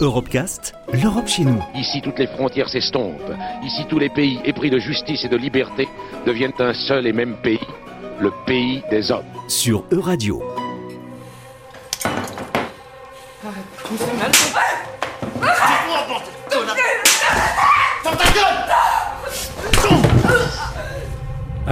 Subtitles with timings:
[0.00, 1.62] Europecast, l'Europe chez nous.
[1.74, 3.32] Ici, toutes les frontières s'estompent.
[3.64, 5.88] Ici, tous les pays épris de justice et de liberté
[6.26, 7.60] deviennent un seul et même pays,
[8.20, 9.24] le pays des hommes.
[9.48, 10.42] Sur Euradio.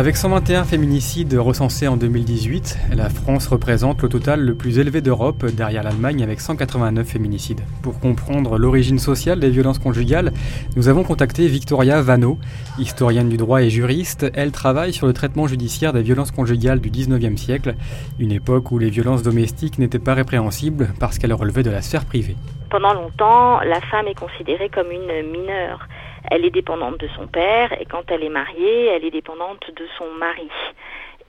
[0.00, 5.44] Avec 121 féminicides recensés en 2018, la France représente le total le plus élevé d'Europe
[5.44, 7.60] derrière l'Allemagne avec 189 féminicides.
[7.82, 10.32] Pour comprendre l'origine sociale des violences conjugales,
[10.74, 12.38] nous avons contacté Victoria Vano,
[12.78, 14.24] historienne du droit et juriste.
[14.32, 17.74] Elle travaille sur le traitement judiciaire des violences conjugales du 19e siècle,
[18.18, 22.06] une époque où les violences domestiques n'étaient pas répréhensibles parce qu'elles relevaient de la sphère
[22.06, 22.36] privée.
[22.70, 25.86] Pendant longtemps, la femme est considérée comme une mineure
[26.30, 29.86] elle est dépendante de son père et quand elle est mariée, elle est dépendante de
[29.98, 30.50] son mari.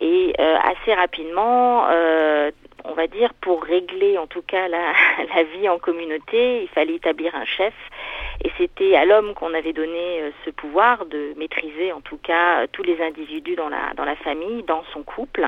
[0.01, 2.49] Et euh, assez rapidement, euh,
[2.85, 4.93] on va dire, pour régler en tout cas la,
[5.35, 7.73] la, vie en communauté, il fallait établir un chef.
[8.43, 12.65] Et c'était à l'homme qu'on avait donné euh, ce pouvoir de maîtriser en tout cas
[12.71, 15.47] tous les individus dans la, dans la famille, dans son couple,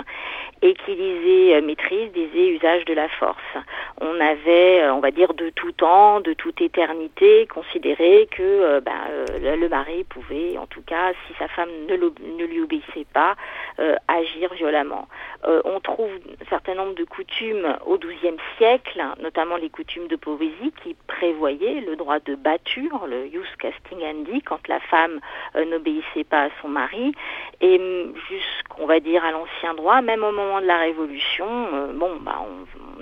[0.61, 3.57] et qui disait maîtrise, disait usage de la force.
[4.01, 9.01] On avait, on va dire, de tout temps, de toute éternité, considéré que ben,
[9.41, 13.35] le mari pouvait, en tout cas, si sa femme ne, lui obéissait pas,
[14.07, 15.07] agir violemment.
[15.45, 16.09] on trouve
[16.41, 21.81] un certain nombre de coutumes au XIIe siècle, notamment les coutumes de poésie qui prévoyaient
[21.81, 25.19] le droit de batture, le jus castingandi, quand la femme
[25.55, 27.13] euh, n'obéissait pas à son mari.
[27.61, 31.93] Et mm, jusqu'on va dire à l'ancien droit, même au moment de la Révolution, euh,
[31.93, 32.92] bon, bah, on,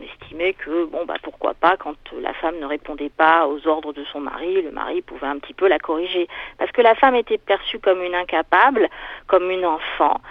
[0.54, 4.20] que bon, bah, pourquoi pas quand la femme ne répondait pas aux ordres de son
[4.20, 7.80] mari, le mari pouvait un petit peu la corriger, parce que la femme était perçue
[7.80, 8.90] comme une incapable,
[9.28, 10.22] comme une enfant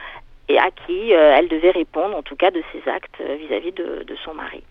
[0.48, 3.72] et à qui euh, elle devait répondre, en tout cas, de ses actes euh, vis-à-vis
[3.72, 4.64] de son mari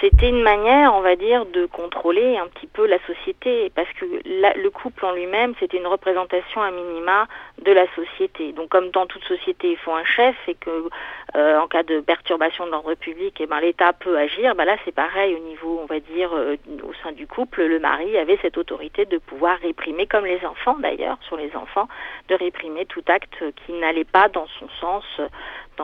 [0.00, 4.06] c'était une manière, on va dire, de contrôler un petit peu la société, parce que
[4.24, 7.26] le couple en lui-même, c'était une représentation à minima
[7.62, 8.52] de la société.
[8.52, 10.88] Donc, comme dans toute société, il faut un chef, et que
[11.36, 14.54] euh, en cas de perturbation de l'ordre public, eh ben l'État peut agir.
[14.54, 17.78] Ben là, c'est pareil au niveau, on va dire, euh, au sein du couple, le
[17.78, 21.88] mari avait cette autorité de pouvoir réprimer, comme les enfants d'ailleurs, sur les enfants,
[22.28, 25.04] de réprimer tout acte qui n'allait pas dans son sens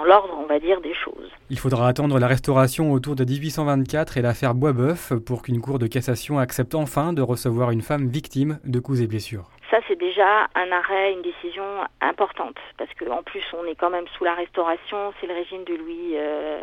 [0.04, 1.30] l'ordre, on va dire, des choses.
[1.50, 5.86] Il faudra attendre la restauration autour de 1824 et l'affaire Boisbeuf pour qu'une cour de
[5.86, 9.50] cassation accepte enfin de recevoir une femme victime de coups et blessures.
[9.86, 11.64] C'est déjà un arrêt, une décision
[12.00, 15.74] importante, parce qu'en plus, on est quand même sous la Restauration, c'est le régime de
[15.74, 16.60] Louis, euh,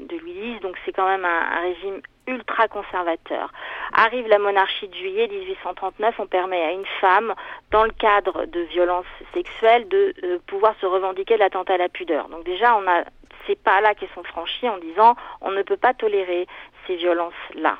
[0.00, 3.52] de X, donc c'est quand même un, régime ultra conservateur.
[3.92, 7.34] Arrive la monarchie de juillet 1839, on permet à une femme,
[7.70, 9.04] dans le cadre de violences
[9.34, 12.28] sexuelles, de euh, pouvoir se revendiquer l'attentat à la pudeur.
[12.28, 13.04] Donc déjà, on a
[13.46, 16.46] ces pas là qui sont franchis en disant on ne peut pas tolérer
[16.86, 17.76] ces violences-là.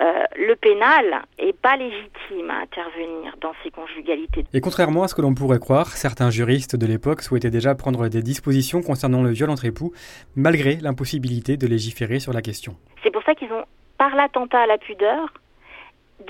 [0.00, 4.44] Euh, le pénal est pas légitime à intervenir dans ces conjugalités.
[4.52, 8.08] Et contrairement à ce que l'on pourrait croire, certains juristes de l'époque souhaitaient déjà prendre
[8.08, 9.92] des dispositions concernant le viol entre époux,
[10.36, 12.76] malgré l'impossibilité de légiférer sur la question.
[13.02, 13.64] C'est pour ça qu'ils ont
[13.98, 15.32] par l'attentat à la pudeur,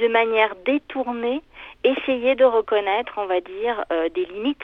[0.00, 1.42] de manière détournée,
[1.84, 4.58] essayer de reconnaître, on va dire, euh, des limites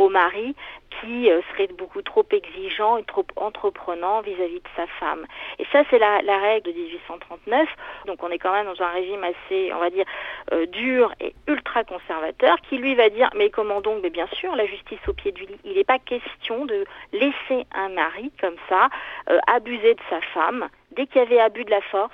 [0.00, 0.56] au mari
[1.00, 5.26] qui euh, serait beaucoup trop exigeant et trop entreprenant vis-à-vis de sa femme.
[5.58, 7.68] Et ça, c'est la, règle de 1839.
[8.06, 10.06] Donc on est quand même dans un régime assez, on va dire,
[10.52, 14.00] euh, dur et ultra conservateur, qui lui va dire, mais comment donc?
[14.02, 15.60] Mais bien sûr, la justice au pied du lit.
[15.64, 18.88] Il n'est pas question de laisser un mari comme ça
[19.28, 20.68] euh, abuser de sa femme.
[20.92, 22.10] Dès qu'il y avait abus de la force,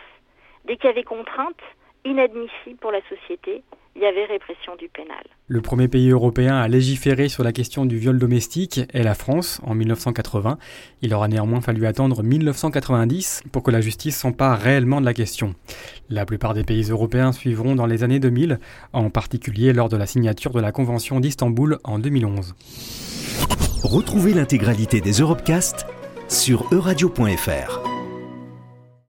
[0.66, 1.60] Dès qu'il y avait contrainte,
[2.06, 3.62] inadmissible pour la société,
[3.96, 5.24] il y avait répression du pénal.
[5.48, 9.60] Le premier pays européen à légiférer sur la question du viol domestique est la France
[9.64, 10.58] en 1980.
[11.02, 15.54] Il aura néanmoins fallu attendre 1990 pour que la justice s'empare réellement de la question.
[16.10, 18.58] La plupart des pays européens suivront dans les années 2000,
[18.92, 22.54] en particulier lors de la signature de la Convention d'Istanbul en 2011.
[23.82, 25.86] Retrouvez l'intégralité des Europecast
[26.28, 27.95] sur euradio.fr.